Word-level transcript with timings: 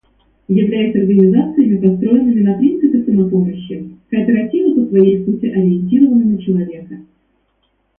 Являясь 0.47 0.95
организациями, 0.95 1.75
построенными 1.75 2.41
на 2.41 2.55
принципе 2.57 3.03
самопомощи, 3.03 3.87
кооперативы 4.09 4.81
по 4.83 4.89
своей 4.89 5.23
сути 5.23 5.45
ориентированы 5.45 6.25
на 6.25 6.41
человека. 6.41 7.01